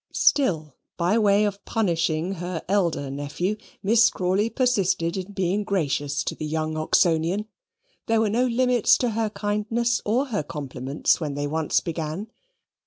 Still, 0.13 0.73
by 0.97 1.19
way 1.19 1.45
of 1.45 1.63
punishing 1.63 2.31
her 2.41 2.63
elder 2.67 3.11
nephew, 3.11 3.55
Miss 3.83 4.09
Crawley 4.09 4.49
persisted 4.49 5.15
in 5.15 5.33
being 5.33 5.63
gracious 5.63 6.23
to 6.23 6.33
the 6.33 6.47
young 6.47 6.75
Oxonian. 6.75 7.45
There 8.07 8.19
were 8.19 8.27
no 8.31 8.47
limits 8.47 8.97
to 8.97 9.11
her 9.11 9.29
kindness 9.29 10.01
or 10.03 10.25
her 10.29 10.41
compliments 10.41 11.19
when 11.21 11.35
they 11.35 11.45
once 11.45 11.81
began. 11.81 12.31